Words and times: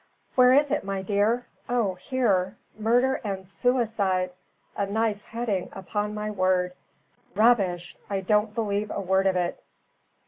"Where 0.33 0.51
is 0.51 0.71
it, 0.71 0.83
my 0.83 1.03
dear? 1.03 1.45
oh, 1.69 1.93
here! 1.93 2.57
Murder 2.75 3.21
and 3.23 3.47
Suicide. 3.47 4.31
A 4.75 4.87
nice 4.87 5.21
heading, 5.21 5.69
upon 5.73 6.15
my 6.15 6.31
word. 6.31 6.73
Rubbish! 7.35 7.95
I 8.09 8.21
don't 8.21 8.55
believe 8.55 8.89
a 8.89 8.99
word 8.99 9.27
of 9.27 9.35
it." 9.35 9.63